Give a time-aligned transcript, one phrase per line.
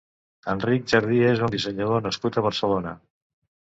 [0.53, 2.95] Enric Jardí és un dissenyador nascut a Barcelona.